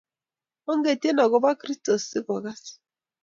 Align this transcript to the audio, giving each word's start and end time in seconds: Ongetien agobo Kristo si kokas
Ongetien 0.73 1.21
agobo 1.25 1.51
Kristo 1.61 1.91
si 2.05 2.19
kokas 2.31 2.61